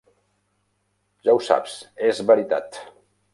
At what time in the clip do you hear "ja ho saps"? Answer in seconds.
1.29-1.77